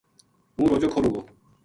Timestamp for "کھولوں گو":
0.93-1.21